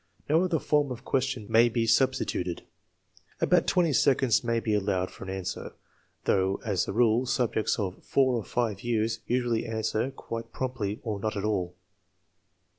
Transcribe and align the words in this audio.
No 0.27 0.41
other 0.43 0.57
form 0.57 0.91
of 0.91 1.05
question 1.05 1.45
may 1.47 1.69
be 1.69 1.85
substituted. 1.85 2.63
About 3.39 3.67
twenty 3.67 3.93
seconds 3.93 4.43
may 4.43 4.59
be 4.59 4.73
allowed 4.73 5.11
for 5.11 5.23
an 5.25 5.29
answer, 5.29 5.73
though 6.25 6.59
as 6.65 6.87
a 6.87 6.91
rule 6.91 7.27
subjects 7.27 7.77
of 7.77 8.03
4 8.03 8.33
or 8.37 8.43
5 8.43 8.81
years 8.83 9.19
usually 9.27 9.67
answer 9.67 10.09
quite 10.09 10.51
promptly 10.51 10.99
or 11.03 11.19
not 11.19 11.37
at 11.37 11.43
all. 11.45 11.75